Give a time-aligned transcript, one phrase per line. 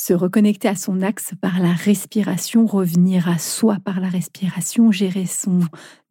[0.00, 5.26] Se reconnecter à son axe par la respiration, revenir à soi par la respiration, gérer
[5.26, 5.58] son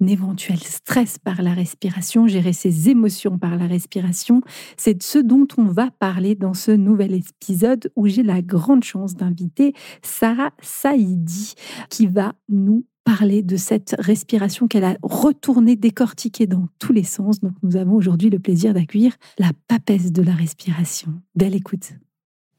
[0.05, 4.41] éventuel stress par la respiration, gérer ses émotions par la respiration,
[4.75, 9.15] c'est ce dont on va parler dans ce nouvel épisode où j'ai la grande chance
[9.15, 11.53] d'inviter Sarah Saïdi
[11.89, 17.39] qui va nous parler de cette respiration qu'elle a retournée, décortiquée dans tous les sens.
[17.39, 21.13] Donc nous avons aujourd'hui le plaisir d'accueillir la papesse de la respiration.
[21.35, 21.93] Belle écoute.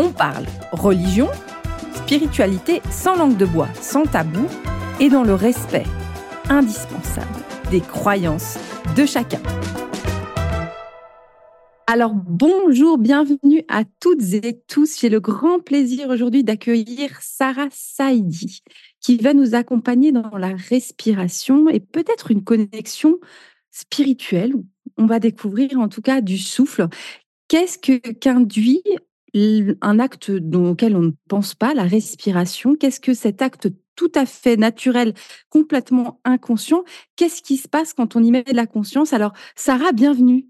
[0.00, 1.28] on parle religion,
[1.92, 4.46] spiritualité sans langue de bois, sans tabou
[4.98, 5.84] et dans le respect
[6.48, 8.56] indispensable des croyances
[8.96, 9.42] de chacun.
[11.86, 14.98] Alors bonjour, bienvenue à toutes et tous.
[14.98, 18.62] J'ai le grand plaisir aujourd'hui d'accueillir Sarah Saidi
[19.00, 23.18] qui va nous accompagner dans la respiration et peut-être une connexion
[23.70, 24.54] spirituelle.
[24.96, 26.88] On va découvrir en tout cas du souffle.
[27.48, 28.82] Qu'est-ce que qu'induit
[29.34, 32.74] un acte auquel on ne pense pas, la respiration.
[32.74, 35.12] Qu'est-ce que cet acte tout à fait naturel,
[35.50, 36.84] complètement inconscient
[37.16, 39.12] Qu'est-ce qui se passe quand on y met de la conscience?
[39.12, 40.46] Alors, Sarah, bienvenue.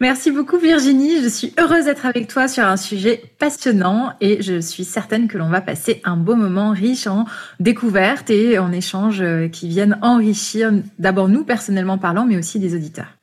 [0.00, 4.60] Merci beaucoup Virginie, je suis heureuse d'être avec toi sur un sujet passionnant et je
[4.60, 7.24] suis certaine que l'on va passer un beau moment riche en
[7.58, 12.74] découvertes et en échanges euh, qui viennent enrichir d'abord nous personnellement parlant mais aussi des
[12.74, 13.18] auditeurs.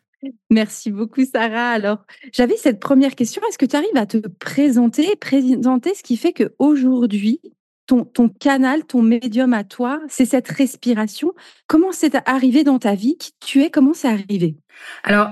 [0.50, 1.72] Merci beaucoup, Sarah.
[1.72, 3.41] Alors, j'avais cette première question.
[3.47, 7.41] Est-ce que tu arrives à te présenter, présenter ce qui fait qu'aujourd'hui,
[7.88, 11.33] ton, ton canal, ton médium à toi, c'est cette respiration?
[11.67, 13.17] Comment c'est arrivé dans ta vie?
[13.17, 13.69] Qui tu es?
[13.69, 14.55] Comment c'est arrivé?
[15.03, 15.31] Alors,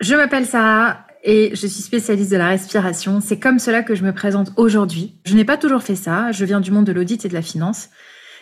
[0.00, 3.20] je m'appelle Sarah et je suis spécialiste de la respiration.
[3.20, 5.16] C'est comme cela que je me présente aujourd'hui.
[5.26, 6.32] Je n'ai pas toujours fait ça.
[6.32, 7.90] Je viens du monde de l'audit et de la finance.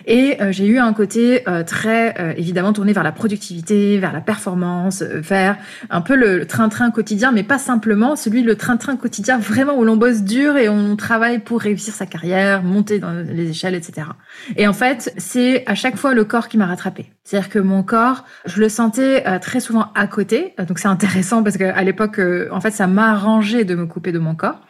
[0.06, 4.12] Et euh, j'ai eu un côté euh, très euh, évidemment tourné vers la productivité, vers
[4.12, 5.56] la performance, vers
[5.90, 9.96] un peu le train-train quotidien, mais pas simplement celui le train-train quotidien vraiment où l'on
[9.96, 14.08] bosse dur et on travaille pour réussir sa carrière, monter dans les échelles, etc.
[14.56, 17.06] Et en fait, c'est à chaque fois le corps qui m'a rattrapé.
[17.24, 20.54] C'est-à-dire que mon corps, je le sentais très souvent à côté.
[20.66, 22.20] Donc c'est intéressant parce qu'à l'époque,
[22.50, 24.60] en fait, ça m'a arrangé de me couper de mon corps.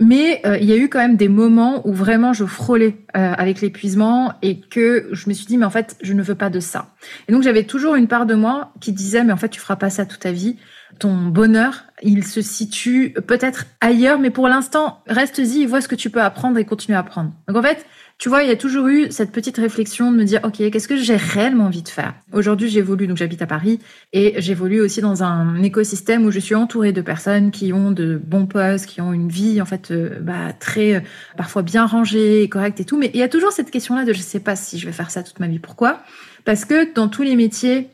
[0.00, 3.34] Mais euh, il y a eu quand même des moments où vraiment je frôlais euh,
[3.36, 6.48] avec l'épuisement et que je me suis dit mais en fait je ne veux pas
[6.48, 6.94] de ça.
[7.28, 9.76] Et donc j'avais toujours une part de moi qui disait mais en fait tu feras
[9.76, 10.56] pas ça toute ta vie.
[10.98, 16.08] Ton bonheur, il se situe peut-être ailleurs, mais pour l'instant reste-y, vois ce que tu
[16.08, 17.32] peux apprendre et continue à apprendre.
[17.46, 17.84] Donc en fait
[18.20, 20.86] tu vois, il y a toujours eu cette petite réflexion de me dire, OK, qu'est-ce
[20.86, 22.12] que j'ai réellement envie de faire?
[22.34, 23.80] Aujourd'hui, j'évolue, donc j'habite à Paris,
[24.12, 28.20] et j'évolue aussi dans un écosystème où je suis entourée de personnes qui ont de
[28.22, 31.00] bons postes, qui ont une vie, en fait, euh, bah, très, euh,
[31.38, 32.98] parfois bien rangée, correcte et tout.
[32.98, 35.10] Mais il y a toujours cette question-là de, je sais pas si je vais faire
[35.10, 35.58] ça toute ma vie.
[35.58, 36.02] Pourquoi?
[36.44, 37.88] Parce que dans tous les métiers,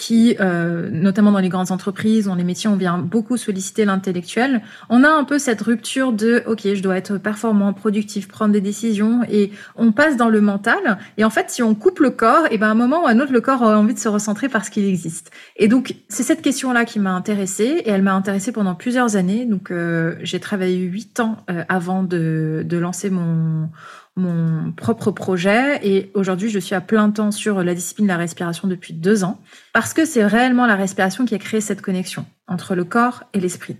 [0.00, 4.62] qui, euh, notamment dans les grandes entreprises, dans les métiers, on vient beaucoup solliciter l'intellectuel.
[4.88, 8.62] On a un peu cette rupture de, ok, je dois être performant, productif, prendre des
[8.62, 10.98] décisions, et on passe dans le mental.
[11.18, 13.10] Et en fait, si on coupe le corps, et ben à un moment ou à
[13.10, 15.32] un autre, le corps a envie de se recentrer parce qu'il existe.
[15.56, 19.44] Et donc, c'est cette question-là qui m'a intéressée, et elle m'a intéressée pendant plusieurs années.
[19.44, 23.68] Donc, euh, j'ai travaillé huit ans euh, avant de, de lancer mon
[24.16, 28.18] mon propre projet et aujourd'hui je suis à plein temps sur la discipline de la
[28.18, 29.40] respiration depuis deux ans
[29.72, 33.40] parce que c'est réellement la respiration qui a créé cette connexion entre le corps et
[33.40, 33.76] l'esprit.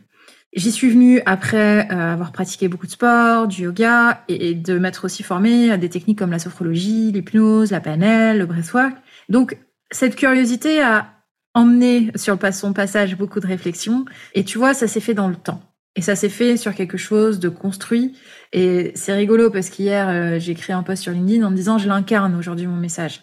[0.53, 5.05] J'y suis venue après euh, avoir pratiqué beaucoup de sport, du yoga et, de m'être
[5.05, 8.97] aussi formée à des techniques comme la sophrologie, l'hypnose, la PNL, le breathwork.
[9.29, 9.57] Donc
[9.93, 11.07] cette curiosité a
[11.55, 14.05] emmené sur son passage beaucoup de réflexions
[14.35, 15.63] et tu vois ça s'est fait dans le temps.
[15.97, 18.17] Et ça s'est fait sur quelque chose de construit.
[18.53, 21.79] Et c'est rigolo parce qu'hier, euh, j'ai créé un post sur LinkedIn en me disant
[21.79, 23.23] je l'incarne aujourd'hui mon message.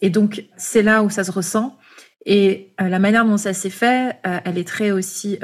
[0.00, 1.76] Et donc, c'est là où ça se ressent.
[2.26, 5.38] Et euh, la manière dont ça s'est fait, euh, elle est très aussi.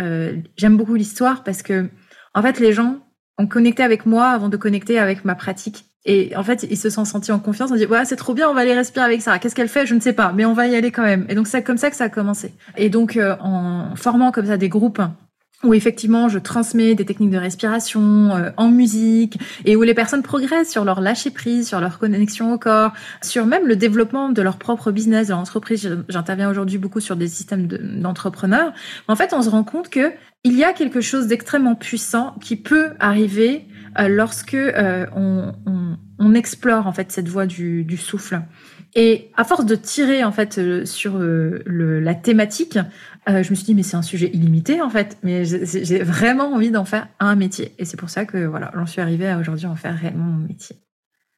[0.56, 1.88] J'aime beaucoup l'histoire parce que,
[2.34, 3.00] en fait, les gens
[3.38, 5.86] ont connecté avec moi avant de connecter avec ma pratique.
[6.06, 7.70] Et en fait, ils se sont sentis en confiance.
[7.72, 9.38] On dit, ouais, c'est trop bien, on va aller respirer avec ça.
[9.38, 9.86] Qu'est-ce qu'elle fait?
[9.86, 11.26] Je ne sais pas, mais on va y aller quand même.
[11.28, 12.54] Et donc, c'est comme ça que ça a commencé.
[12.76, 15.02] Et donc, en formant comme ça des groupes
[15.62, 20.22] où effectivement je transmets des techniques de respiration euh, en musique et où les personnes
[20.22, 22.92] progressent sur leur lâcher prise, sur leur connexion au corps,
[23.22, 25.98] sur même le développement de leur propre business, de l'entreprise.
[26.08, 28.72] J'interviens aujourd'hui beaucoup sur des systèmes d'entrepreneurs.
[29.08, 30.12] en fait, on se rend compte que
[30.42, 33.66] il y a quelque chose d'extrêmement puissant qui peut arriver
[33.98, 38.42] euh, lorsque euh, on, on on explore en fait cette voie du, du souffle.
[38.94, 42.76] Et à force de tirer en fait euh, sur euh, la thématique,
[43.28, 45.16] euh, je me suis dit mais c'est un sujet illimité en fait.
[45.22, 47.72] Mais j'ai vraiment envie d'en faire un métier.
[47.78, 50.46] Et c'est pour ça que voilà, j'en suis arrivée à aujourd'hui en faire réellement mon
[50.46, 50.76] métier.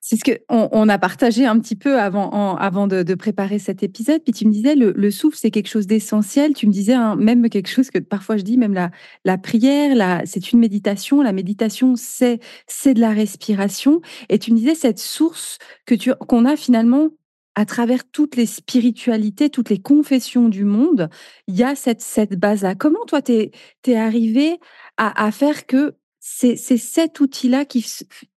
[0.04, 4.20] C'est ce qu'on on a partagé un petit peu avant, avant de, préparer cet épisode.
[4.24, 6.54] Puis tu me disais, le, souffle, c'est quelque chose d'essentiel.
[6.54, 8.90] Tu me disais hein, même quelque chose que parfois je dis, même la,
[9.24, 11.22] la prière, la, c'est une méditation.
[11.22, 14.00] La méditation, c'est, c'est de la respiration.
[14.28, 17.10] Et tu me disais cette source que tu, qu'on a finalement
[17.54, 21.10] à travers toutes les spiritualités, toutes les confessions du monde,
[21.46, 22.74] il y a cette, cette base-là.
[22.74, 24.58] Comment toi, tu es, arrivé
[24.96, 27.84] à, à faire que c'est cet outil-là qui,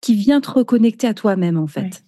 [0.01, 2.05] qui vient te reconnecter à toi-même, en fait?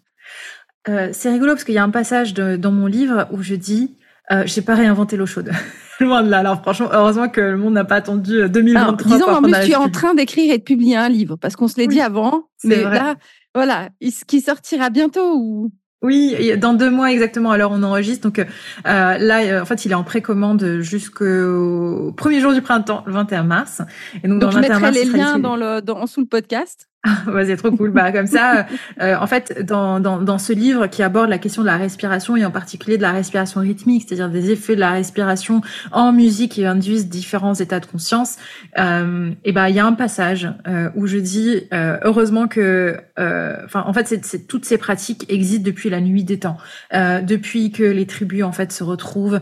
[0.88, 3.96] Euh, c'est rigolo parce qu'il y a un passage dans mon livre où je dis
[4.30, 5.50] euh, j'ai pas réinventé l'eau chaude.
[6.00, 6.38] Loin de là.
[6.38, 9.12] Alors franchement, heureusement que le monde n'a pas attendu 2023.
[9.12, 11.56] Euh, disons en plus, tu es en train d'écrire et de publier un livre parce
[11.56, 12.48] qu'on se l'est dit avant.
[12.64, 13.16] Mais là,
[13.54, 13.90] voilà,
[14.26, 15.72] qui sortira bientôt ou
[16.04, 17.50] oui, dans deux mois exactement.
[17.50, 18.28] Alors on enregistre.
[18.28, 18.44] Donc euh,
[18.84, 23.42] là, euh, en fait, il est en précommande jusqu'au premier jour du printemps, le 21
[23.44, 23.80] mars.
[24.22, 26.90] Et donc, dans je mettrai les liens dans le, dans, sous le podcast.
[27.26, 27.90] Ah, c'est trop cool.
[27.90, 28.66] Bah, comme ça,
[29.00, 32.36] euh, en fait, dans, dans, dans, ce livre qui aborde la question de la respiration
[32.36, 35.60] et en particulier de la respiration rythmique, c'est-à-dire des effets de la respiration
[35.92, 38.36] en musique qui induisent différents états de conscience,
[38.78, 42.96] euh, et ben il y a un passage euh, où je dis euh, heureusement que,
[43.18, 46.56] euh, enfin, en fait, toutes ces pratiques existent depuis la nuit des temps,
[46.92, 49.40] depuis que les tribus en fait se retrouvent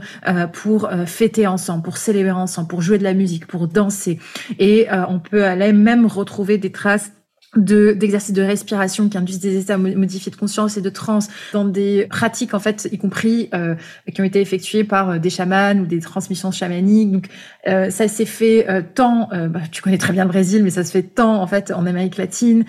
[0.52, 4.18] pour fêter ensemble, pour célébrer ensemble, pour jouer de la musique, pour danser,
[4.58, 7.12] et on peut aller même retrouver des traces
[7.56, 12.06] d'exercices de respiration qui induisent des états modifiés de conscience et de transe dans des
[12.08, 13.74] pratiques en fait y compris euh,
[14.14, 17.12] qui ont été effectuées par euh, des chamans ou des transmissions chamaniques.
[17.12, 17.26] Donc
[17.68, 20.70] euh, ça s'est fait euh, tant euh, bah, tu connais très bien le Brésil mais
[20.70, 22.64] ça se fait tant en fait en Amérique latine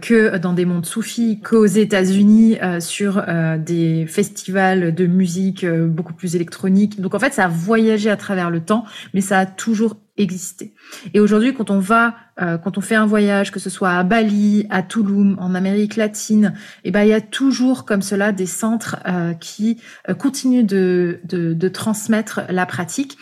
[0.00, 3.24] que dans des mondes soufis qu'aux États-Unis sur
[3.58, 7.00] des festivals de musique beaucoup plus électroniques.
[7.00, 8.84] Donc en fait ça a voyagé à travers le temps
[9.14, 10.74] mais ça a toujours exister.
[11.14, 14.02] Et aujourd'hui, quand on va, euh, quand on fait un voyage, que ce soit à
[14.02, 18.46] Bali, à Tulum, en Amérique latine, eh ben il y a toujours comme cela des
[18.46, 23.16] centres euh, qui euh, continuent de, de, de, transmettre la pratique,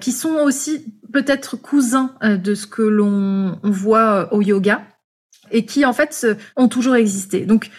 [0.00, 4.82] qui sont aussi peut-être cousins de ce que l'on voit au yoga
[5.50, 7.44] et qui en fait ont toujours existé.
[7.44, 7.70] Donc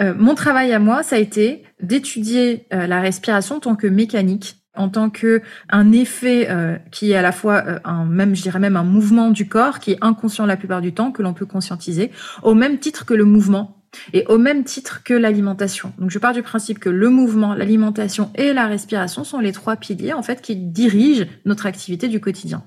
[0.00, 4.88] mon travail à moi, ça a été d'étudier la respiration en tant que mécanique en
[4.88, 8.58] tant que un effet euh, qui est à la fois euh, un même je dirais
[8.58, 11.46] même un mouvement du corps qui est inconscient la plupart du temps que l'on peut
[11.46, 12.10] conscientiser
[12.42, 13.76] au même titre que le mouvement
[14.12, 15.92] et au même titre que l'alimentation.
[15.98, 19.76] Donc je pars du principe que le mouvement, l'alimentation et la respiration sont les trois
[19.76, 22.64] piliers en fait qui dirigent notre activité du quotidien.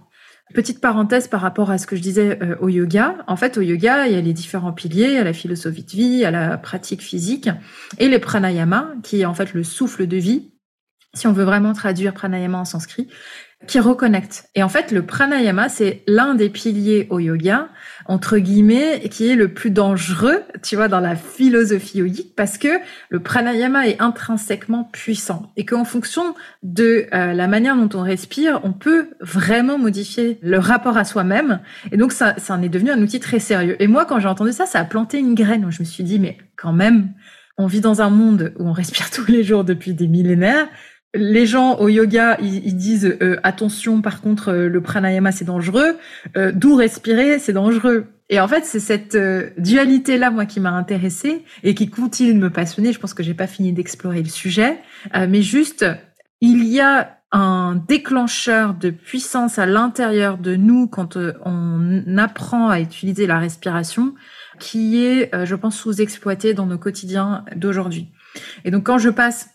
[0.53, 3.15] Petite parenthèse par rapport à ce que je disais euh, au yoga.
[3.27, 6.25] En fait, au yoga, il y a les différents piliers, à la philosophie de vie,
[6.25, 7.49] à la pratique physique
[7.99, 10.50] et les pranayama, qui est en fait le souffle de vie,
[11.13, 13.07] si on veut vraiment traduire pranayama en sanskrit,
[13.67, 14.49] qui reconnecte.
[14.55, 17.69] Et en fait, le pranayama, c'est l'un des piliers au yoga,
[18.05, 22.69] entre guillemets, qui est le plus dangereux, tu vois, dans la philosophie yogique, parce que
[23.09, 28.59] le pranayama est intrinsèquement puissant et qu'en fonction de euh, la manière dont on respire,
[28.63, 31.59] on peut vraiment modifier le rapport à soi-même.
[31.91, 33.75] Et donc, ça, ça en est devenu un outil très sérieux.
[33.79, 36.17] Et moi, quand j'ai entendu ça, ça a planté une graine je me suis dit,
[36.17, 37.13] mais quand même,
[37.57, 40.67] on vit dans un monde où on respire tous les jours depuis des millénaires
[41.13, 45.97] les gens au yoga, ils, disent euh, attention, par contre, euh, le pranayama c'est dangereux,
[46.37, 48.07] euh, d'où respirer c'est dangereux.
[48.29, 49.17] Et en fait, c'est cette
[49.57, 52.93] dualité là, moi, qui m'a intéressée et qui continue de me passionner.
[52.93, 54.79] Je pense que j'ai pas fini d'explorer le sujet,
[55.13, 55.85] mais juste,
[56.39, 62.79] il y a un déclencheur de puissance à l'intérieur de nous quand on apprend à
[62.79, 64.15] utiliser la respiration,
[64.59, 68.13] qui est, je pense, sous-exploité dans nos quotidiens d'aujourd'hui.
[68.63, 69.49] Et donc, quand je passe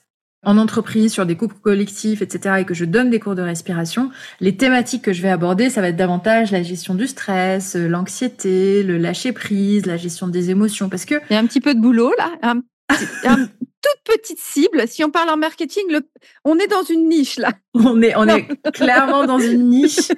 [0.46, 4.10] en entreprise, sur des couples collectifs, etc., et que je donne des cours de respiration,
[4.40, 7.88] les thématiques que je vais aborder, ça va être davantage la gestion du stress, euh,
[7.88, 11.60] l'anxiété, le lâcher prise, la gestion des émotions, parce que il y a un petit
[11.60, 12.62] peu de boulot là, un,
[13.82, 14.84] toute petite cible.
[14.86, 16.00] Si on parle en marketing, le,
[16.44, 17.50] on est dans une niche là.
[17.74, 20.10] On est, on est clairement dans une niche.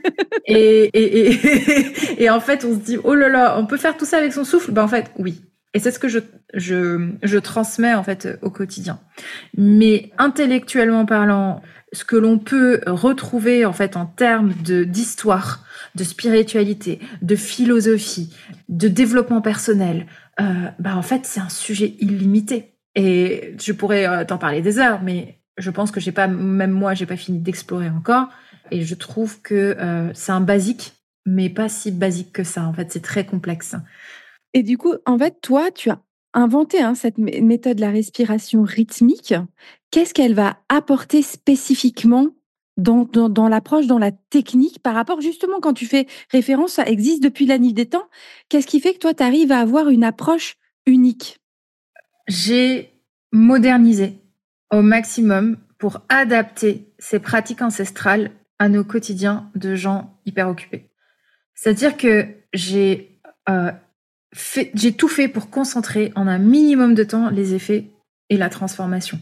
[0.46, 3.96] Et, et, et, et, en fait, on se dit, oh là là, on peut faire
[3.96, 4.70] tout ça avec son souffle?
[4.70, 5.40] Ben en fait, oui.
[5.74, 6.18] Et c'est ce que je,
[6.54, 9.00] je, transmets en fait au quotidien.
[9.56, 17.00] Mais intellectuellement parlant, ce que l'on peut retrouver en fait en termes d'histoire, de spiritualité,
[17.20, 18.34] de philosophie,
[18.68, 20.06] de développement personnel,
[20.40, 20.44] euh,
[20.78, 22.74] bah en fait c'est un sujet illimité.
[22.94, 26.70] Et je pourrais euh, t'en parler des heures, mais je pense que j'ai pas, même
[26.70, 28.28] moi, j'ai pas fini d'explorer encore.
[28.70, 30.94] Et je trouve que euh, c'est un basique,
[31.26, 32.64] mais pas si basique que ça.
[32.64, 33.74] En fait, c'est très complexe.
[34.54, 36.00] Et du coup, en fait, toi, tu as
[36.34, 39.34] inventé hein, cette méthode de la respiration rythmique.
[39.90, 42.28] Qu'est-ce qu'elle va apporter spécifiquement
[42.76, 47.22] dans, dans, l'approche, dans la technique, par rapport justement quand tu fais référence, ça existe
[47.22, 48.08] depuis la nuit des temps.
[48.48, 51.40] Qu'est-ce qui fait que toi, tu arrives à avoir une approche unique?
[52.28, 52.92] J'ai
[53.32, 54.20] modernisé
[54.70, 60.90] au maximum pour adapter ces pratiques ancestrales à nos quotidiens de gens hyper occupés.
[61.54, 63.72] C'est-à-dire que j'ai euh,
[64.32, 67.90] j'ai tout fait pour concentrer en un minimum de temps les effets
[68.30, 69.18] et la transformation.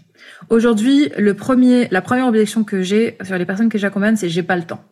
[0.50, 4.42] Aujourd'hui, le premier, la première objection que j'ai sur les personnes que j'accompagne, c'est j'ai
[4.42, 4.84] pas le temps.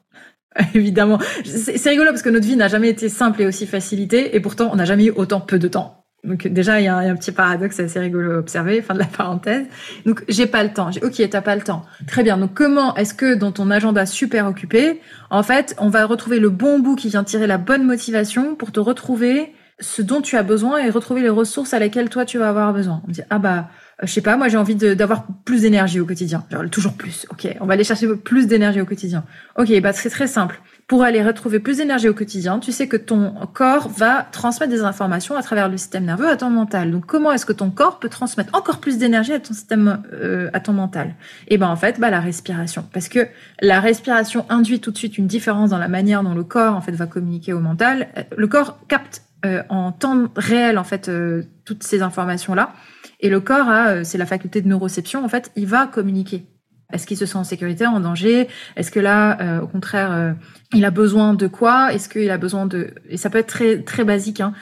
[0.75, 4.40] Évidemment, c'est rigolo parce que notre vie n'a jamais été simple et aussi facilitée, et
[4.40, 6.04] pourtant on n'a jamais eu autant peu de temps.
[6.23, 9.04] Donc déjà, il y, a un, petit paradoxe assez rigolo à observer, fin de la
[9.04, 9.66] parenthèse.
[10.06, 10.90] Donc j'ai pas le temps.
[10.90, 11.85] J'ai ok, t'as pas le temps.
[12.06, 12.38] Très bien.
[12.38, 16.49] Donc comment est-ce que dans ton agenda super occupé, en fait, on va retrouver le
[16.49, 20.42] bon bout qui vient tirer la bonne motivation pour te retrouver ce dont tu as
[20.42, 23.02] besoin et retrouver les ressources à lesquelles toi tu vas avoir besoin.
[23.08, 23.68] On dit ah bah
[24.02, 26.44] euh, je sais pas, moi j'ai envie d'avoir plus d'énergie au quotidien.
[26.70, 27.26] Toujours plus.
[27.30, 29.24] Ok, on va aller chercher plus d'énergie au quotidien.
[29.56, 30.60] Ok, bah c'est très simple.
[30.86, 34.82] Pour aller retrouver plus d'énergie au quotidien, tu sais que ton corps va transmettre des
[34.82, 36.90] informations à travers le système nerveux à ton mental.
[36.90, 40.50] Donc comment est-ce que ton corps peut transmettre encore plus d'énergie à ton système, euh,
[40.52, 41.14] à ton mental?
[41.48, 43.26] Et eh ben en fait, bah la respiration, parce que
[43.60, 46.80] la respiration induit tout de suite une différence dans la manière dont le corps en
[46.80, 48.08] fait va communiquer au mental.
[48.18, 52.72] Euh, le corps capte euh, en temps réel en fait euh, toutes ces informations là
[53.20, 56.46] et le corps euh, c'est la faculté de neuroception en fait il va communiquer.
[56.92, 58.46] Est-ce qu'il se sent en sécurité en danger?
[58.76, 60.36] Est-ce que là au contraire
[60.74, 61.92] il a besoin de quoi?
[61.92, 64.52] Est-ce qu'il a besoin de et ça peut être très très basique hein,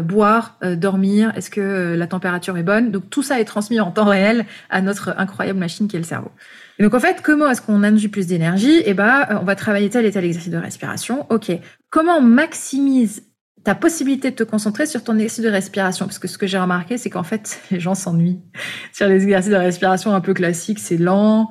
[0.00, 1.32] boire dormir.
[1.36, 2.92] Est-ce que la température est bonne?
[2.92, 6.06] Donc tout ça est transmis en temps réel à notre incroyable machine qui est le
[6.06, 6.30] cerveau.
[6.78, 8.80] Et donc en fait, comment est-ce qu'on induit plus d'énergie?
[8.86, 11.26] Eh ben, on va travailler tel et tel exercice de respiration.
[11.30, 11.50] Ok.
[11.90, 13.22] Comment on maximise
[13.64, 16.06] ta possibilité de te concentrer sur ton exercice de respiration.
[16.06, 18.40] Parce que ce que j'ai remarqué, c'est qu'en fait, les gens s'ennuient
[18.92, 20.78] sur les exercices de respiration un peu classiques.
[20.78, 21.50] C'est lent.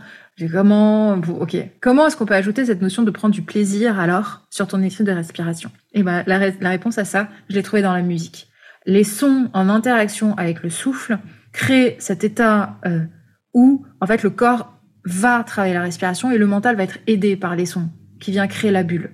[0.52, 1.56] Comment, ok.
[1.82, 5.06] Comment est-ce qu'on peut ajouter cette notion de prendre du plaisir alors sur ton exercice
[5.06, 5.72] de respiration?
[5.94, 8.48] Et ben, la, la réponse à ça, je l'ai trouvée dans la musique.
[8.88, 11.20] Les sons en interaction avec le souffle
[11.52, 13.02] créent cet état euh,
[13.54, 14.74] où, en fait, le corps
[15.06, 17.90] va travailler la respiration et le mental va être aidé par les sons
[18.20, 19.12] qui vient créer la bulle.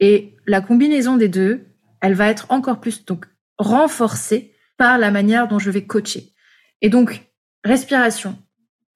[0.00, 1.66] Et la combinaison des deux,
[2.00, 3.26] elle va être encore plus donc
[3.58, 6.32] renforcée par la manière dont je vais coacher.
[6.80, 7.30] Et donc,
[7.64, 8.38] respiration,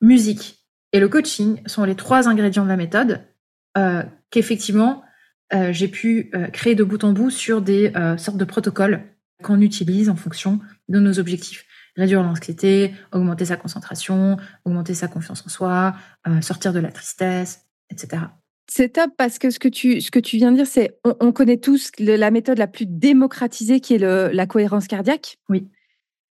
[0.01, 3.27] musique et le coaching sont les trois ingrédients de la méthode
[3.77, 5.03] euh, qu'effectivement
[5.53, 9.03] euh, j'ai pu euh, créer de bout en bout sur des sortes de protocoles
[9.43, 11.67] qu'on utilise en fonction de nos objectifs.
[11.97, 15.95] Réduire l'anxiété, augmenter sa concentration, augmenter sa confiance en soi,
[16.41, 18.23] sortir de la tristesse, etc.
[18.67, 21.33] C'est top parce que ce que tu, ce que tu viens de dire, c'est on,
[21.33, 25.39] connaît tous la méthode la plus démocratisée qui est le, la cohérence cardiaque.
[25.49, 25.69] Oui.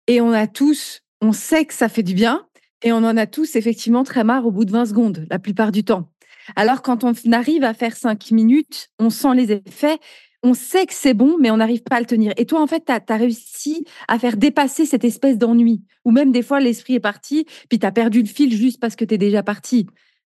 [0.07, 2.47] Et on a tous, on sait que ça fait du bien
[2.83, 5.73] et on en a tous effectivement très marre au bout de 20 secondes, la plupart
[5.73, 6.11] du temps.
[6.57, 9.99] Alors quand on arrive à faire 5 minutes, on sent les effets,
[10.43, 12.33] on sait que c'est bon, mais on n'arrive pas à le tenir.
[12.37, 16.33] Et toi, en fait, tu as, réussi à faire dépasser cette espèce d'ennui, ou même
[16.33, 19.15] des fois l'esprit est parti, puis tu as perdu le fil juste parce que tu
[19.15, 19.87] es déjà parti.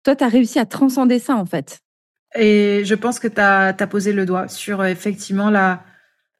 [0.04, 1.82] Toi, tu as réussi à transcender ça, en fait.
[2.36, 5.84] Et je pense que tu as, posé le doigt sur effectivement la,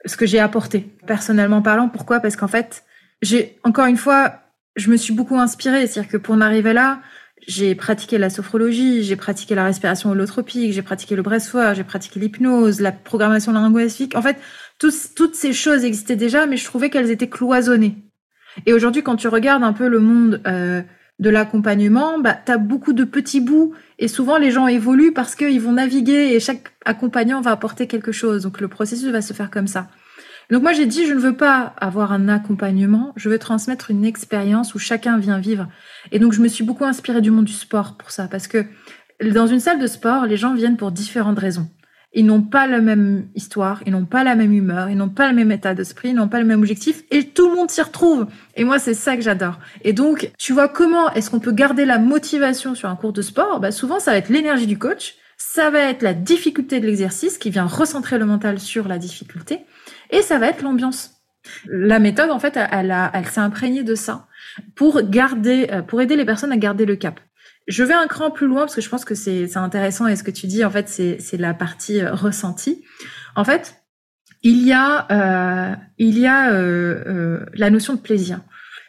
[0.06, 1.90] ce que j'ai apporté, personnellement parlant.
[1.90, 2.20] Pourquoi?
[2.20, 2.84] Parce qu'en fait,
[3.22, 4.34] j'ai encore une fois,
[4.76, 5.88] je me suis beaucoup inspirée.
[5.88, 7.02] C'est-à-dire que pour en arriver là,
[7.48, 12.20] j'ai pratiqué la sophrologie, j'ai pratiqué la respiration holotropique, j'ai pratiqué le breathwork, j'ai pratiqué
[12.20, 14.16] l'hypnose, la programmation linguistique.
[14.16, 14.38] En fait,
[14.78, 17.98] toutes ces choses existaient déjà, mais je trouvais qu'elles étaient cloisonnées.
[18.66, 20.82] Et aujourd'hui, quand tu regardes un peu le monde euh,
[21.20, 25.36] de l'accompagnement, bah, tu as beaucoup de petits bouts et souvent les gens évoluent parce
[25.36, 28.44] qu'ils vont naviguer et chaque accompagnant va apporter quelque chose.
[28.44, 29.88] Donc le processus va se faire comme ça.
[30.50, 34.06] Donc moi j'ai dit je ne veux pas avoir un accompagnement, je veux transmettre une
[34.06, 35.68] expérience où chacun vient vivre.
[36.12, 38.66] Et donc je me suis beaucoup inspirée du monde du sport pour ça parce que
[39.24, 41.68] dans une salle de sport, les gens viennent pour différentes raisons.
[42.14, 45.30] Ils n'ont pas la même histoire, ils n'ont pas la même humeur, ils n'ont pas
[45.30, 47.82] le même état d'esprit, ils n'ont pas le même objectif et tout le monde s'y
[47.82, 48.26] retrouve.
[48.56, 49.60] Et moi, c'est ça que j'adore.
[49.84, 53.22] Et donc, tu vois comment est-ce qu'on peut garder la motivation sur un cours de
[53.22, 53.60] sport?
[53.60, 57.38] Bah, Souvent, ça va être l'énergie du coach, ça va être la difficulté de l'exercice
[57.38, 59.60] qui vient recentrer le mental sur la difficulté
[60.10, 61.12] et ça va être l'ambiance.
[61.68, 62.94] La méthode, en fait, elle,
[63.26, 64.28] s'est imprégnée de ça
[64.76, 67.20] pour garder, euh, pour aider les personnes à garder le cap.
[67.70, 70.24] Je vais un cran plus loin parce que je pense que c'est intéressant et ce
[70.24, 72.84] que tu dis, en fait, c'est la partie euh, ressentie.
[73.36, 73.76] En fait,
[74.42, 78.42] il y a, euh, il y a euh, la notion de plaisir.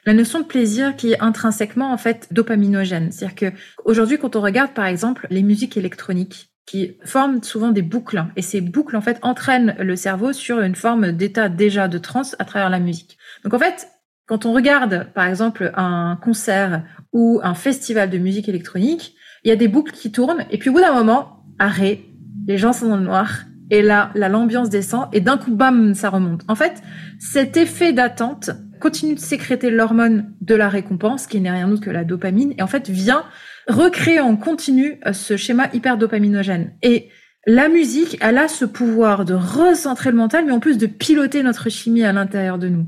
[0.07, 3.13] La notion de plaisir qui est intrinsèquement en fait dopaminogène.
[3.13, 7.83] C'est-à-dire que aujourd'hui, quand on regarde par exemple les musiques électroniques qui forment souvent des
[7.83, 11.99] boucles et ces boucles en fait entraînent le cerveau sur une forme d'état déjà de
[11.99, 13.19] transe à travers la musique.
[13.45, 13.89] Donc en fait,
[14.31, 19.51] Quand on regarde, par exemple, un concert ou un festival de musique électronique, il y
[19.51, 22.03] a des boucles qui tournent et puis au bout d'un moment, arrêt,
[22.47, 23.41] les gens sont dans le noir
[23.73, 26.43] et là, la l'ambiance descend et d'un coup, bam, ça remonte.
[26.47, 26.75] En fait,
[27.19, 31.91] cet effet d'attente continue de sécréter l'hormone de la récompense, qui n'est rien d'autre que
[31.91, 33.25] la dopamine, et en fait vient
[33.67, 36.75] recréer en continu euh, ce schéma hyper dopaminogène.
[36.83, 37.09] Et
[37.49, 41.43] la musique, elle a ce pouvoir de recentrer le mental, mais en plus de piloter
[41.43, 42.87] notre chimie à l'intérieur de nous.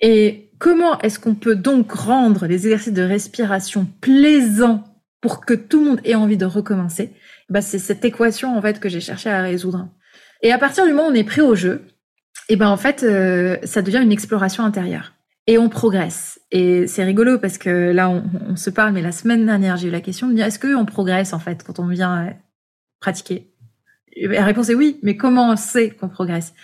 [0.00, 4.84] Et comment est-ce qu'on peut donc rendre les exercices de respiration plaisants
[5.20, 7.10] pour que tout le monde ait envie de recommencer?
[7.48, 9.88] Bah, C'est cette équation en fait que j'ai cherché à résoudre.
[10.40, 11.82] Et à partir du moment où on est prêt au jeu,
[12.48, 15.14] et ben en fait, euh, ça devient une exploration intérieure.
[15.48, 16.40] Et on progresse.
[16.52, 19.90] Et c'est rigolo parce que là, on, se parle, mais la semaine dernière, j'ai eu
[19.90, 22.30] la question de dire est-ce qu'on progresse en fait quand on vient euh,
[23.00, 23.52] pratiquer?
[24.16, 26.54] La réponse est oui, mais comment on sait qu'on progresse?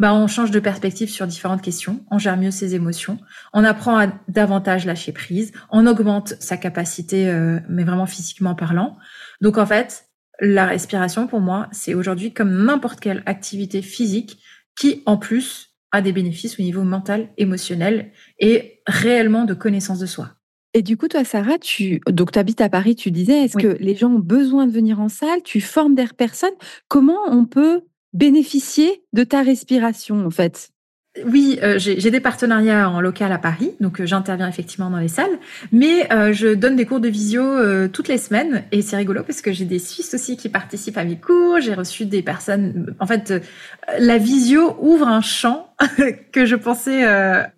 [0.00, 3.18] Bah, on change de perspective sur différentes questions, on gère mieux ses émotions,
[3.52, 8.96] on apprend à davantage lâcher prise, on augmente sa capacité, euh, mais vraiment physiquement parlant.
[9.42, 10.06] Donc en fait,
[10.40, 14.38] la respiration pour moi, c'est aujourd'hui comme n'importe quelle activité physique
[14.74, 20.06] qui en plus a des bénéfices au niveau mental, émotionnel et réellement de connaissance de
[20.06, 20.30] soi.
[20.72, 23.76] Et du coup, toi, Sarah, tu donc tu habites à Paris, tu disais, est-ce que
[23.80, 25.42] les gens ont besoin de venir en salle?
[25.42, 26.54] Tu formes des personnes?
[26.88, 30.70] Comment on peut bénéficier de ta respiration, en fait
[31.26, 35.08] oui, euh, j'ai des partenariats en local à Paris, donc euh, j'interviens effectivement dans les
[35.08, 35.38] salles,
[35.72, 37.42] mais euh, je donne des cours de visio
[37.88, 41.04] toutes les semaines et c'est rigolo parce que j'ai des Suisses aussi qui participent à
[41.04, 42.94] mes cours, j'ai reçu des personnes.
[43.00, 43.34] En fait,
[43.98, 45.69] la visio ouvre un champ
[46.32, 47.04] que je pensais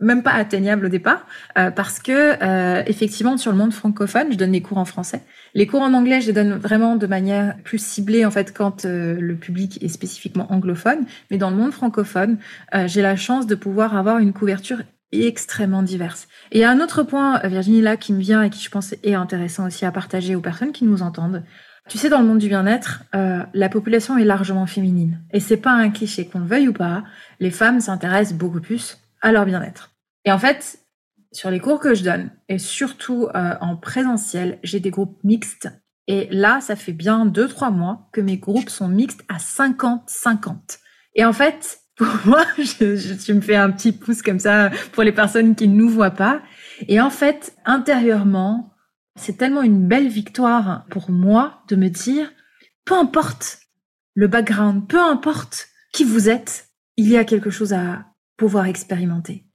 [0.01, 4.63] même pas atteignable au départ parce que effectivement sur le monde francophone, je donne des
[4.63, 5.23] cours en français
[5.55, 8.85] les cours en anglais, je les donne vraiment de manière plus ciblée en fait quand
[8.85, 12.39] euh, le public est spécifiquement anglophone, mais dans le monde francophone,
[12.75, 14.79] euh, j'ai la chance de pouvoir avoir une couverture
[15.13, 16.27] extrêmement diverse.
[16.53, 19.15] Et un autre point, euh, Virginie, là, qui me vient et qui je pense est
[19.15, 21.43] intéressant aussi à partager aux personnes qui nous entendent.
[21.89, 25.21] Tu sais, dans le monde du bien-être, la population est largement féminine.
[25.33, 27.03] Et c'est pas un cliché, qu'on le veuille ou pas,
[27.41, 29.91] les femmes s'intéressent beaucoup plus à leur bien-être.
[30.25, 30.79] Et en fait,
[31.33, 35.69] sur les cours que je donne, et surtout euh, en présentiel, j'ai des groupes mixtes.
[36.07, 40.79] Et là, ça fait bien deux, trois mois que mes groupes sont mixtes à 50-50.
[41.15, 45.03] Et en fait, pour moi, je, je, me fais un petit pouce comme ça pour
[45.03, 46.41] les personnes qui ne nous voient pas.
[46.89, 48.72] Et en fait, intérieurement,
[49.17, 52.31] c'est tellement une belle victoire pour moi de me dire,
[52.85, 53.61] peu importe
[54.15, 59.47] le background, peu importe qui vous êtes, il y a quelque chose à pouvoir expérimenter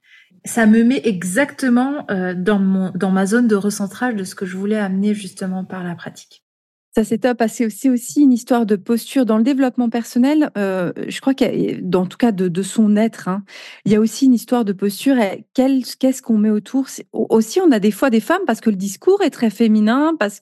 [0.48, 4.78] ça me met exactement euh, dans, ma zone de recentrage de ce que je voulais
[4.78, 6.44] amener justement par la pratique.
[6.98, 7.44] Ça, c'est top.
[7.48, 9.28] C'est aussi, une histoire de posture.
[9.28, 13.44] Dans le développement personnel, euh, je crois qu'en tout cas de, son être, hein,
[13.86, 15.16] il y a aussi une histoire de posture.
[15.54, 16.88] Qu'est-ce qu'on met autour?
[17.14, 20.40] Aussi, on a des fois des femmes parce que le discours est très féminin, parce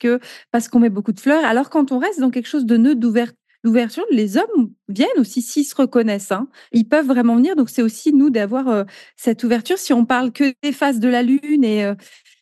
[0.50, 1.44] parce qu'on met beaucoup de fleurs.
[1.44, 5.66] Alors, quand on reste dans quelque chose de neutre, d'ouverture, les hommes viennent aussi s'ils
[5.66, 6.32] se reconnaissent.
[6.32, 6.48] Hein.
[6.72, 7.58] Ils peuvent vraiment venir.
[7.58, 8.84] Donc, c'est aussi nous d'avoir euh,
[9.18, 9.78] cette ouverture.
[9.78, 11.96] Si on parle que des phases de la Lune, et euh,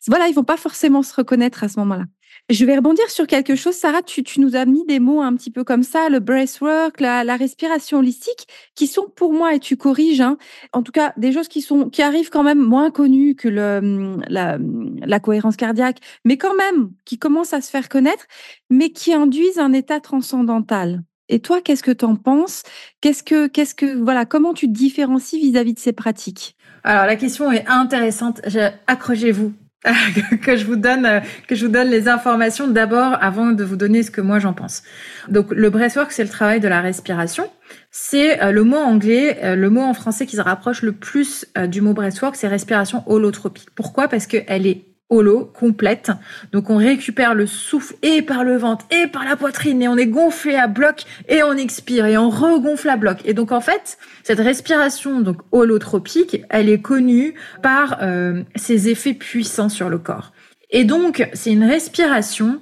[0.06, 2.04] voilà, ils vont pas forcément se reconnaître à ce moment-là.
[2.50, 3.74] Je vais rebondir sur quelque chose.
[3.74, 7.36] Sarah, tu, nous as mis des mots un petit peu comme ça, le breathwork, la,
[7.36, 10.36] respiration holistique, qui sont pour moi, et tu corriges, hein,
[10.74, 15.20] en tout cas des choses qui, sont, qui arrivent quand même moins connues que la
[15.20, 18.26] cohérence cardiaque, mais quand même qui commencent à se faire connaître,
[18.68, 21.02] mais qui induisent un état transcendantal.
[21.30, 22.62] Et toi, qu'est-ce que tu en penses?
[23.00, 26.56] Qu'est-ce que, qu'est-ce que, voilà, comment tu te différencies vis-à-vis de ces pratiques?
[26.82, 28.42] Alors la question est intéressante.
[28.86, 29.54] Accrochez-vous
[30.42, 34.02] que je vous donne que je vous donne les informations d'abord avant de vous donner
[34.02, 34.82] ce que moi j'en pense.
[35.28, 37.50] Donc le breathwork c'est le travail de la respiration.
[37.90, 41.46] C'est euh, le mot anglais, euh, le mot en français qui se rapproche le plus
[41.56, 43.68] euh, du mot breathwork, c'est respiration holotropique.
[43.74, 44.08] Pourquoi?
[44.08, 46.10] Parce qu'elle est holo, complète.
[46.52, 49.96] Donc on récupère le souffle et par le ventre et par la poitrine et on
[49.96, 53.18] est gonflé à bloc et on expire et on regonfle à bloc.
[53.24, 59.14] Et donc en fait, cette respiration donc holotropique, elle est connue par euh, ses effets
[59.14, 60.32] puissants sur le corps.
[60.70, 62.60] Et donc c'est une respiration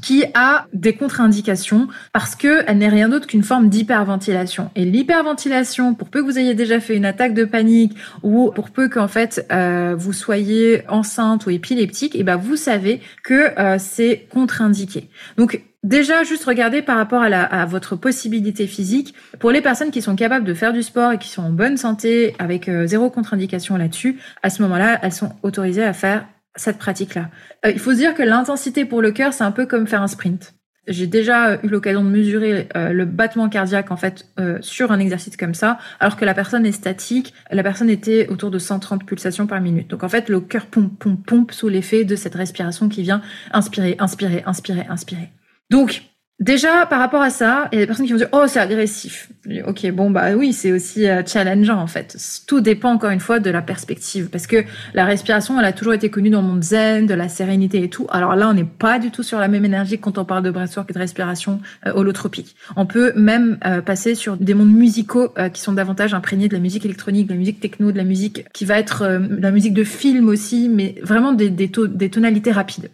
[0.00, 4.70] qui a des contre-indications parce que elle n'est rien d'autre qu'une forme d'hyperventilation.
[4.74, 8.70] Et l'hyperventilation, pour peu que vous ayez déjà fait une attaque de panique ou pour
[8.70, 13.58] peu qu'en fait euh, vous soyez enceinte ou épileptique, et eh ben vous savez que
[13.58, 15.08] euh, c'est contre-indiqué.
[15.36, 19.14] Donc Déjà, juste regardez par rapport à, votre possibilité physique.
[19.40, 21.76] Pour les personnes qui sont capables de faire du sport et qui sont en bonne
[21.76, 26.24] santé, avec euh, zéro contre-indication là-dessus, à ce moment-là, elles sont autorisées à faire
[26.56, 27.30] cette pratique-là.
[27.64, 30.02] Euh, il faut se dire que l'intensité pour le cœur, c'est un peu comme faire
[30.02, 30.54] un sprint.
[30.88, 34.98] J'ai déjà eu l'occasion de mesurer euh, le battement cardiaque en fait euh, sur un
[34.98, 37.34] exercice comme ça, alors que la personne est statique.
[37.52, 39.88] La personne était autour de 130 pulsations par minute.
[39.88, 43.22] Donc en fait, le cœur pompe, pompe, pompe sous l'effet de cette respiration qui vient
[43.52, 45.30] inspirer, inspirer, inspirer, inspirer.
[45.70, 46.02] Donc
[46.42, 48.58] Déjà, par rapport à ça, il y a des personnes qui vont dire Oh, c'est
[48.58, 49.30] agressif.
[49.64, 52.16] Ok, bon, bah oui, c'est aussi euh, challengeant en fait.
[52.48, 54.28] Tout dépend encore une fois de la perspective.
[54.28, 57.28] Parce que la respiration, elle a toujours été connue dans le monde zen, de la
[57.28, 58.08] sérénité et tout.
[58.10, 60.50] Alors là, on n'est pas du tout sur la même énergie quand on parle de
[60.50, 62.56] breathwork et de respiration euh, holotropique.
[62.74, 66.60] On peut même euh, passer sur des mondes musicaux qui sont davantage imprégnés de la
[66.60, 69.84] musique électronique, de la musique techno, de la musique qui va être la musique de
[69.84, 72.90] film aussi, mais vraiment des tonalités rapides.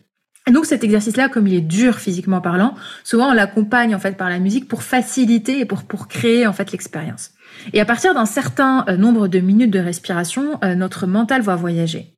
[0.50, 4.28] Donc cet exercice-là, comme il est dur physiquement parlant, souvent on l'accompagne en fait par
[4.28, 7.32] la musique pour faciliter et pour pour créer en fait l'expérience.
[7.72, 11.56] Et à partir d'un certain euh, nombre de minutes de respiration, euh, notre mental va
[11.56, 12.14] voyager.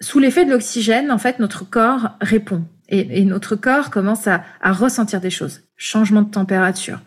[0.00, 5.20] Sous l'effet de l'oxygène, en fait, notre corps répond et, notre corps commence à, ressentir
[5.20, 5.62] des choses.
[5.76, 7.00] Changement de température,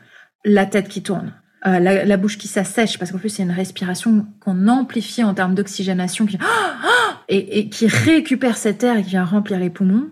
[0.43, 1.34] la tête qui tourne,
[1.65, 5.56] euh, la, bouche qui s'assèche parce qu'en plus c'est une respiration qu'on amplifie en termes
[5.56, 6.38] d'oxygénation qui
[7.30, 10.10] et, et qui récupère cet air et qui vient remplir les poumons.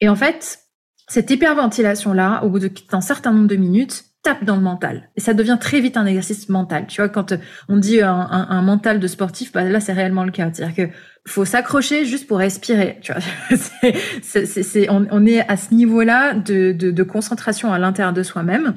[0.00, 0.60] Et en fait,
[1.08, 5.08] cette hyperventilation-là, au bout d'un certain nombre de minutes, tape dans le mental.
[5.14, 6.86] Et ça devient très vite un exercice mental.
[6.88, 7.32] Tu vois, quand
[7.68, 10.50] on dit un, mental de sportif, bah là, c'est réellement le cas.
[10.52, 10.92] C'est-à-dire que
[11.28, 12.98] faut s'accrocher juste pour respirer.
[13.02, 13.22] Tu vois,
[14.22, 18.74] c'est, on, est à ce niveau-là de, de, de concentration à l'intérieur de soi-même.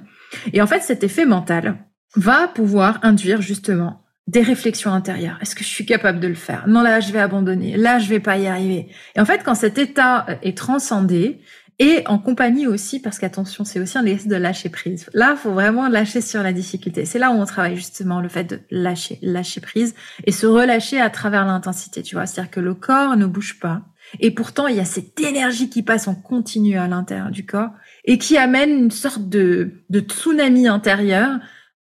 [0.53, 1.77] Et en fait, cet effet mental
[2.15, 5.37] va pouvoir induire justement des réflexions intérieures.
[5.41, 6.67] Est-ce que je suis capable de le faire?
[6.67, 7.77] Non, là, je vais abandonner.
[7.77, 8.87] Là, je vais pas y arriver.
[9.15, 11.41] Et en fait, quand cet état euh, est transcendé,
[11.81, 15.09] et en compagnie aussi, parce qu'attention, c'est aussi un exercice de lâcher prise.
[15.13, 17.05] Là, faut vraiment lâcher sur la difficulté.
[17.05, 20.99] C'est là où on travaille justement le fait de lâcher, lâcher prise et se relâcher
[20.99, 22.03] à travers l'intensité.
[22.03, 23.81] Tu vois, c'est-à-dire que le corps ne bouge pas.
[24.19, 27.71] Et pourtant, il y a cette énergie qui passe en continu à l'intérieur du corps
[28.03, 31.39] et qui amène une sorte de, de tsunami intérieur.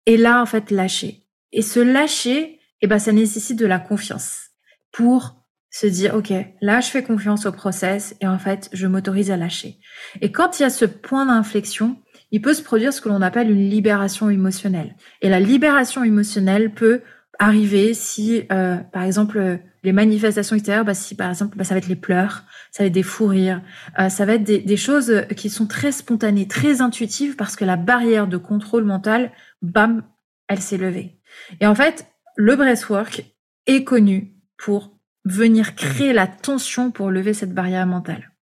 [0.06, 1.23] Et là, en fait, lâcher.
[1.54, 4.50] Et se lâcher, eh ben, ça nécessite de la confiance
[4.92, 5.36] pour
[5.70, 9.36] se dire, OK, là, je fais confiance au process et en fait, je m'autorise à
[9.36, 9.78] lâcher.
[10.20, 11.96] Et quand il y a ce point d'inflexion,
[12.32, 14.96] il peut se produire ce que l'on appelle une libération émotionnelle.
[15.22, 17.02] Et la libération émotionnelle peut
[17.38, 21.78] arriver si, euh, par exemple, les manifestations extérieures, bah, si par exemple, bah, ça va
[21.78, 23.62] être les pleurs, ça va être des fous rires,
[23.98, 27.64] euh, ça va être des, des, choses qui sont très spontanées, très intuitives, parce que
[27.64, 30.02] la barrière de contrôle mental, bam,
[30.48, 31.18] elle s'est levée.
[31.60, 33.24] Et en fait, le breathwork
[33.66, 38.32] est connu pour venir créer la tension pour lever cette barrière mentale.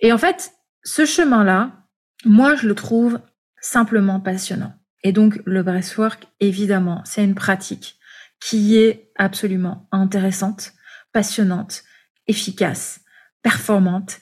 [0.00, 1.84] Et en fait, ce chemin-là,
[2.24, 3.20] moi, je le trouve
[3.60, 4.74] simplement passionnant.
[5.02, 7.98] Et donc, le breathwork, évidemment, c'est une pratique
[8.40, 10.72] qui est absolument intéressante,
[11.12, 11.82] passionnante,
[12.26, 13.00] efficace,
[13.42, 14.18] performante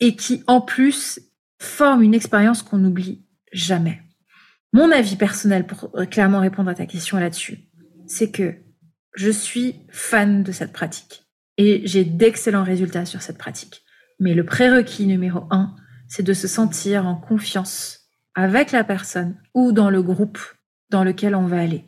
[0.00, 1.20] et qui, en plus,
[1.60, 4.00] forme une expérience qu'on n'oublie jamais.
[4.72, 7.67] Mon avis personnel, pour clairement répondre à ta question là-dessus,
[8.08, 8.54] c'est que
[9.14, 11.24] je suis fan de cette pratique
[11.56, 13.84] et j'ai d'excellents résultats sur cette pratique.
[14.20, 15.74] Mais le prérequis numéro un,
[16.08, 20.38] c'est de se sentir en confiance avec la personne ou dans le groupe
[20.90, 21.84] dans lequel on va aller.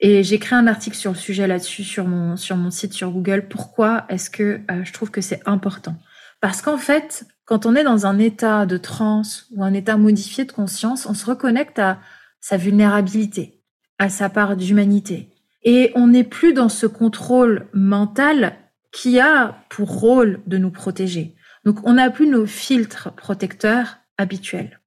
[0.00, 3.10] Et j'ai créé un article sur le sujet là-dessus sur mon, sur mon site sur
[3.10, 3.46] Google.
[3.48, 5.96] Pourquoi est-ce que euh, je trouve que c'est important?
[6.40, 10.44] Parce qu'en fait, quand on est dans un état de transe ou un état modifié
[10.44, 12.00] de conscience, on se reconnecte à
[12.40, 13.62] sa vulnérabilité,
[13.98, 15.33] à sa part d'humanité,
[15.64, 18.56] et on n'est plus dans ce contrôle mental
[18.92, 21.34] qui a pour rôle de nous protéger.
[21.64, 24.80] Donc on n'a plus nos filtres protecteurs habituels.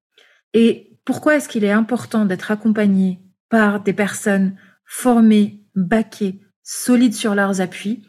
[0.53, 7.35] Et pourquoi est-ce qu'il est important d'être accompagné par des personnes formées, baquées, solides sur
[7.35, 8.03] leurs appuis?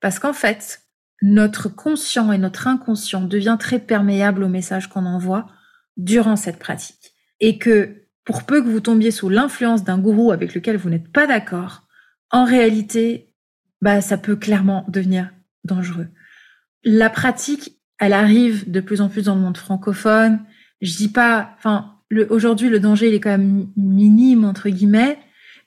[0.00, 0.82] Parce qu'en fait,
[1.22, 5.46] notre conscient et notre inconscient devient très perméable au message qu'on envoie
[5.96, 7.12] durant cette pratique.
[7.40, 11.10] Et que pour peu que vous tombiez sous l'influence d'un gourou avec lequel vous n'êtes
[11.12, 11.81] pas d'accord,
[12.32, 13.28] en réalité,
[13.80, 15.30] bah, ça peut clairement devenir
[15.64, 16.08] dangereux.
[16.82, 20.40] La pratique, elle arrive de plus en plus dans le monde francophone.
[20.80, 21.98] Je dis pas, enfin,
[22.30, 25.18] aujourd'hui, le danger, il est quand même minime, entre guillemets.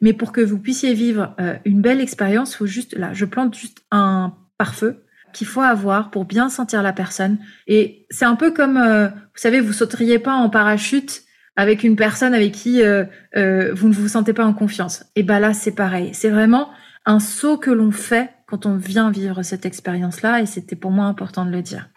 [0.02, 3.56] Mais pour que vous puissiez vivre euh, une belle expérience, faut juste, là, je plante
[3.56, 7.38] juste un pare-feu qu'il faut avoir pour bien sentir la personne.
[7.68, 11.25] Et c'est un peu comme, euh, vous savez, vous sauteriez pas en parachute
[11.56, 15.06] avec une personne avec qui euh, euh, vous ne vous sentez pas en confiance.
[15.16, 16.12] Et ben là, c'est pareil.
[16.14, 16.70] C'est vraiment
[17.06, 21.06] un saut que l'on fait quand on vient vivre cette expérience-là, et c'était pour moi
[21.06, 21.90] important de le dire.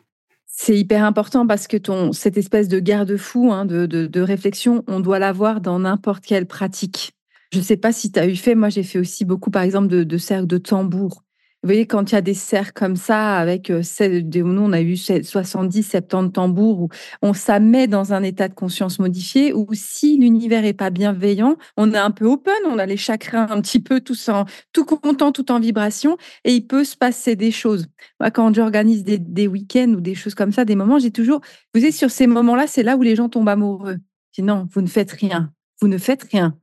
[0.47, 1.77] C'est hyper important parce que
[2.13, 7.13] cette espèce de garde-fou, hein, de, de, réflexion, on doit l'avoir dans n'importe quelle pratique.
[7.53, 9.63] Je ne sais pas si tu as eu fait, moi j'ai fait aussi beaucoup par
[9.63, 11.23] exemple de, de cercles de tambour.
[11.65, 14.81] Vous voyez, quand il y a des cercles comme ça, avec euh, nous, on a
[14.81, 16.89] eu 70, 70 tambours, où
[17.21, 21.93] on met dans un état de conscience modifié, où si l'univers est pas bienveillant, on
[21.93, 25.33] est un peu open, on a les chakras un petit peu tous en, tout content,
[25.33, 27.89] tout en vibration, et il peut se passer des choses.
[28.21, 31.41] Moi, quand j'organise des, week-ends ou des choses comme ça, des moments, j'ai toujours,
[31.75, 33.97] vous savez, sur ces moments-là, c'est là où les gens tombent amoureux.
[34.31, 35.53] Sinon, vous ne faites rien.
[35.81, 36.57] Vous ne faites rien.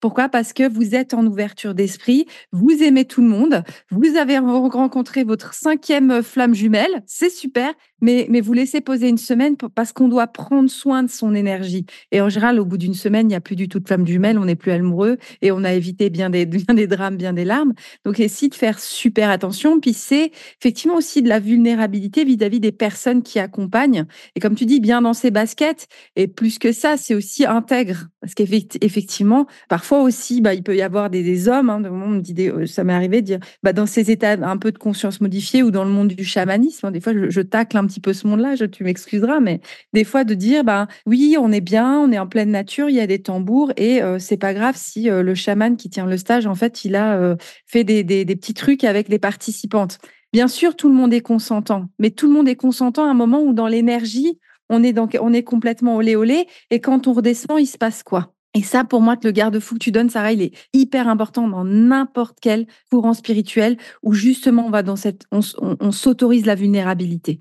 [0.00, 0.28] Pourquoi?
[0.28, 5.24] Parce que vous êtes en ouverture d'esprit, vous aimez tout le monde, vous avez rencontré
[5.24, 10.08] votre cinquième flamme jumelle, c'est super, mais, mais vous laissez poser une semaine parce qu'on
[10.08, 11.86] doit prendre soin de son énergie.
[12.12, 14.06] Et en général, au bout d'une semaine, il n'y a plus du tout de flamme
[14.06, 17.32] jumelle, on n'est plus amoureux et on a évité bien des, bien des drames, bien
[17.32, 17.72] des larmes.
[18.04, 19.80] Donc, essayez de faire super attention.
[19.80, 24.06] Puis c'est effectivement aussi de la vulnérabilité vis-à-vis des personnes qui accompagnent.
[24.34, 25.86] Et comme tu dis, bien dans ses baskets.
[26.16, 28.08] Et plus que ça, c'est aussi intègre.
[28.20, 32.84] Parce qu'effectivement, parfois aussi, bah, il peut y avoir des, des hommes, hein, de ça
[32.84, 35.84] m'est arrivé de dire, bah, dans ces états un peu de conscience modifiée ou dans
[35.84, 38.56] le monde du chamanisme, hein, des fois, je, je tacle un petit peu ce monde-là,
[38.68, 39.60] tu m'excuseras, mais
[39.92, 42.96] des fois de dire, bah, oui, on est bien, on est en pleine nature, il
[42.96, 46.06] y a des tambours et euh, c'est pas grave si euh, le chaman qui tient
[46.06, 49.98] le stage, en fait, il a euh, fait des petits trucs avec les participantes.
[50.32, 53.14] Bien sûr, tout le monde est consentant, mais tout le monde est consentant à un
[53.14, 57.12] moment où dans l'énergie, on est, donc, on est complètement olé olé et quand on
[57.12, 58.34] redescend, il se passe quoi?
[58.54, 61.64] Et ça, pour moi, le garde-fou que tu donnes, Sarah, il est hyper important dans
[61.64, 67.40] n'importe quel courant spirituel où justement on va dans cette, on s'autorise la vulnérabilité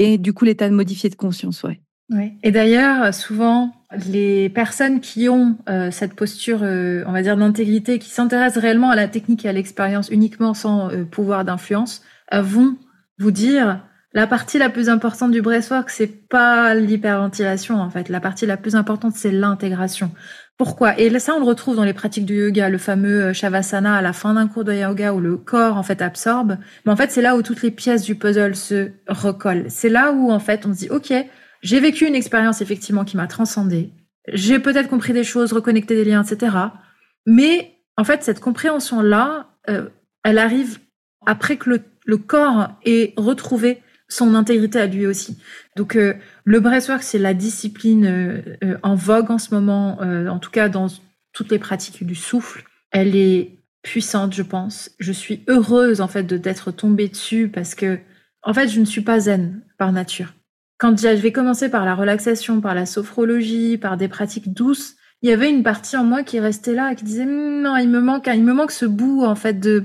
[0.00, 1.80] et du coup l'état de modifié de conscience, ouais.
[2.12, 2.32] Oui.
[2.42, 3.72] Et d'ailleurs, souvent,
[4.08, 8.90] les personnes qui ont euh, cette posture, euh, on va dire, d'intégrité, qui s'intéressent réellement
[8.90, 12.76] à la technique et à l'expérience uniquement sans euh, pouvoir d'influence, vont
[13.18, 18.08] vous dire la partie la plus importante du breathwork, c'est pas l'hyperventilation en fait.
[18.08, 20.12] La partie la plus importante, c'est l'intégration.
[20.60, 21.00] Pourquoi?
[21.00, 24.02] Et ça, on le retrouve dans les pratiques du yoga, le fameux euh, shavasana à
[24.02, 26.58] la fin d'un cours de yoga où le corps en fait absorbe.
[26.84, 29.70] Mais en fait, c'est là où toutes les pièces du puzzle se recollent.
[29.70, 31.14] C'est là où en fait on se dit ok,
[31.62, 33.94] j'ai vécu une expérience effectivement qui m'a transcendé.
[34.34, 36.54] J'ai peut-être compris des choses, reconnecté des liens, etc.
[37.24, 39.88] Mais en fait, cette compréhension là, euh,
[40.24, 40.78] elle arrive
[41.24, 45.38] après que le, le corps ait retrouvé son intégrité à lui aussi.
[45.76, 50.38] Donc euh, le breathwork, c'est la discipline euh, euh, en vogue en ce moment, en
[50.38, 50.88] tout cas dans
[51.32, 52.64] toutes les pratiques du souffle.
[52.90, 54.90] Elle est puissante, je pense.
[54.98, 57.98] Je suis heureuse en fait de d'être tombée dessus parce que
[58.42, 60.34] en fait, je ne suis pas zen par nature.
[60.78, 65.32] Quand j'avais commencé par la relaxation, par la sophrologie, par des pratiques douces, il y
[65.32, 68.42] avait une partie en moi qui restait là qui disait non, il me manque, il
[68.42, 69.84] me manque ce bout en fait de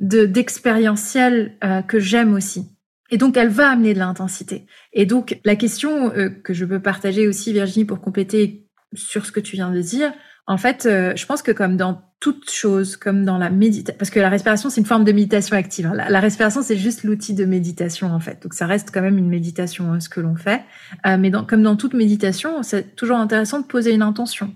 [0.00, 2.73] d'expérientiel que j'aime aussi.
[3.10, 4.66] Et donc, elle va amener de l'intensité.
[4.92, 9.32] Et donc, la question euh, que je peux partager aussi, Virginie, pour compléter sur ce
[9.32, 10.12] que tu viens de dire,
[10.46, 14.10] en fait, euh, je pense que comme dans toute chose, comme dans la méditation, parce
[14.10, 15.86] que la respiration, c'est une forme de méditation active.
[15.86, 15.94] Hein.
[16.08, 18.42] La, respiration, c'est juste l'outil de méditation, en fait.
[18.42, 20.62] Donc, ça reste quand même une méditation, hein, ce que l'on fait.
[21.06, 24.54] Euh, mais comme dans toute méditation, c'est toujours intéressant de poser une intention.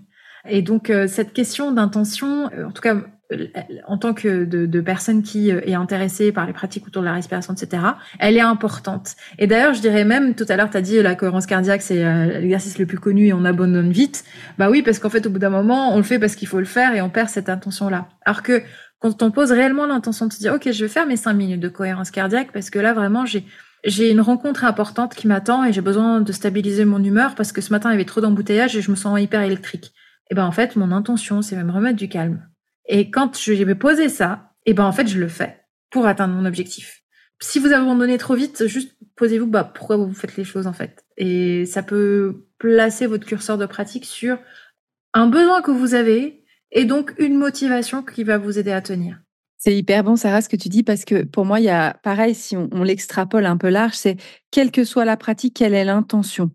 [0.49, 2.97] Et donc, cette question d'intention, en tout cas,
[3.87, 7.07] en tant que de, de, personne qui euh, est intéressée par les pratiques autour de
[7.07, 7.83] la respiration, etc.,
[8.19, 9.17] elle est importante.
[9.39, 12.05] Et d'ailleurs, je dirais même, tout à l'heure, tu as dit la cohérence cardiaque, c'est
[12.05, 14.25] euh, l'exercice le plus connu et on abandonne vite.
[14.57, 16.59] Bah oui, parce qu'en fait, au bout d'un moment, on le fait parce qu'il faut
[16.59, 18.09] le faire et on perd cette intention-là.
[18.25, 18.63] Alors que
[18.99, 21.61] quand on pose réellement l'intention de se dire, OK, je vais faire mes cinq minutes
[21.61, 23.45] de cohérence cardiaque parce que là, vraiment, j'ai
[23.85, 27.61] j'ai une rencontre importante qui m'attend et j'ai besoin de stabiliser mon humeur parce que
[27.61, 29.93] ce matin, il y avait trop d'embouteillage et je me sens hyper électrique.
[30.31, 32.43] Et ben en fait, mon intention, c'est même remettre du calme.
[32.89, 36.07] Et quand je vais poser ça, et eh ben en fait, je le fais pour
[36.07, 37.03] atteindre mon objectif.
[37.41, 41.05] Si vous abandonnez trop vite, juste posez-vous bah, pourquoi vous faites les choses en fait?
[41.17, 44.39] Et ça peut placer votre curseur de pratique sur
[45.15, 49.21] un besoin que vous avez et donc une motivation qui va vous aider à tenir.
[49.57, 51.95] C'est hyper bon, Sarah, ce que tu dis, parce que pour moi, il y a
[52.03, 54.17] pareil, si on l'extrapole un peu large, c'est
[54.53, 56.51] quelle que soit la pratique, quelle est l'intention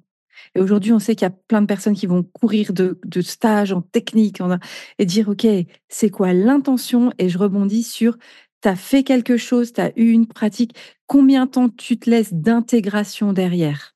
[0.56, 3.22] et aujourd'hui, on sait qu'il y a plein de personnes qui vont courir de, de
[3.22, 4.40] stages en technique
[5.00, 5.46] et dire, OK,
[5.90, 7.12] c'est quoi l'intention?
[7.20, 8.18] Et je rebondis sur,
[8.62, 10.76] tu as fait quelque chose, tu as eu une pratique,
[11.08, 13.94] combien de temps tu te laisses d'intégration derrière?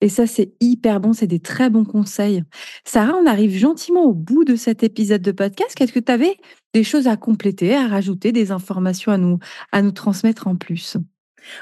[0.00, 2.42] Et ça, c'est hyper bon, c'est des très bons conseils.
[2.84, 5.74] Sarah, on arrive gentiment au bout de cet épisode de podcast.
[5.74, 6.36] Qu'est-ce que tu avais
[6.72, 9.38] des choses à compléter, à rajouter, des informations à nous,
[9.72, 10.96] à nous transmettre en plus?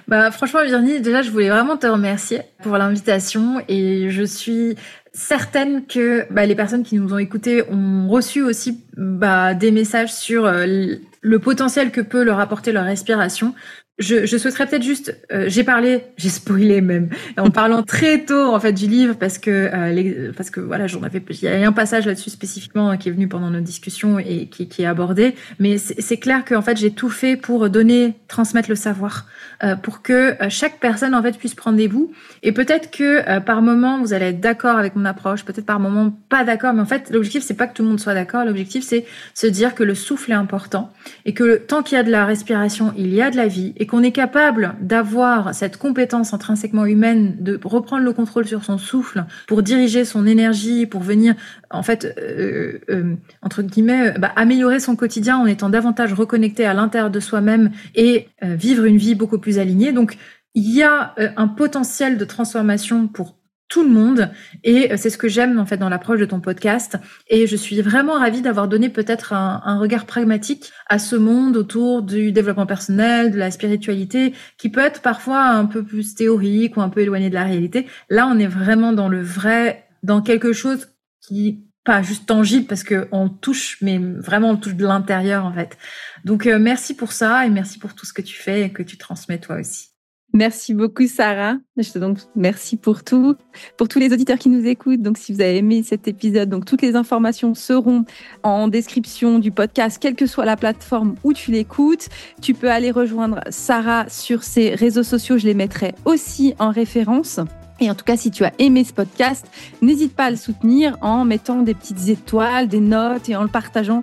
[0.06, 4.76] Bah, franchement, Virginie, déjà, je voulais vraiment te remercier pour l'invitation et je suis
[5.12, 10.12] certaine que bah, les personnes qui nous ont écoutés ont reçu aussi bah, des messages
[10.12, 13.54] sur euh, le potentiel que peut leur apporter leur respiration.
[13.98, 18.54] Je, je, souhaiterais peut-être juste, euh, j'ai parlé, j'ai spoilé même, en parlant très tôt
[18.54, 21.66] en fait du livre parce que euh, parce que voilà, j'en avais, il y a
[21.66, 25.78] un passage là-dessus spécifiquement qui est venu pendant nos discussions et qui, est abordé, mais
[25.78, 29.26] c'est clair que en fait j'ai tout fait pour donner, transmettre le savoir,
[29.64, 32.12] euh, pour que chaque personne en fait puisse prendre des bouts.
[32.44, 36.16] Et peut-être que par moment vous allez être d'accord avec mon approche, peut-être par moment
[36.28, 38.84] pas d'accord, mais en fait l'objectif c'est pas que tout le monde soit d'accord, l'objectif
[38.84, 40.92] c'est se dire que le souffle est important
[41.24, 43.72] et que tant qu'il y a de la respiration, il y a de la vie
[43.76, 48.78] et qu'on est capable d'avoir cette compétence intrinsèquement humaine de reprendre le contrôle sur son
[48.78, 51.34] souffle pour diriger son énergie, pour venir
[51.70, 56.74] en fait euh, euh, entre guillemets bah, améliorer son quotidien en étant davantage reconnecté à
[56.74, 59.90] l'intérieur de soi-même et euh, vivre une vie beaucoup plus alignée.
[59.92, 60.16] Donc
[60.54, 63.37] il y a un potentiel de transformation pour
[63.68, 64.30] tout le monde.
[64.64, 66.96] Et euh, c'est ce que j'aime en fait dans l'approche de ton podcast.
[67.28, 72.02] Et je suis vraiment ravie d'avoir donné peut-être un, regard pragmatique à ce monde autour
[72.02, 76.80] du développement personnel, de la spiritualité, qui peut être parfois un peu plus théorique ou
[76.80, 77.86] un peu éloigné de la réalité.
[78.08, 80.88] Là, on est vraiment dans le vrai, dans quelque chose
[81.20, 85.52] qui pas juste tangible parce que on touche, mais vraiment on touche de l'intérieur en
[85.54, 85.78] fait.
[86.24, 88.82] Donc euh, merci pour ça et merci pour tout ce que tu fais et que
[88.82, 89.87] tu transmets toi aussi.
[90.34, 91.56] Merci beaucoup, Sarah.
[91.78, 93.34] Je te donc merci pour tout.
[93.78, 96.66] Pour tous les auditeurs qui nous écoutent, donc si vous avez aimé cet épisode, donc
[96.66, 98.04] toutes les informations seront
[98.42, 102.08] en description du podcast, quelle que soit la plateforme où tu l'écoutes.
[102.42, 105.38] Tu peux aller rejoindre Sarah sur ses réseaux sociaux.
[105.38, 107.40] Je les mettrai aussi en référence.
[107.80, 109.46] Et en tout cas, si tu as aimé ce podcast,
[109.82, 113.48] n'hésite pas à le soutenir en mettant des petites étoiles, des notes et en le
[113.48, 114.02] partageant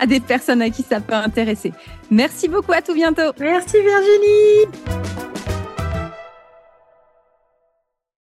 [0.00, 1.72] à des personnes à qui ça peut intéresser.
[2.10, 3.32] Merci beaucoup, à tout bientôt.
[3.38, 5.57] Merci Virginie.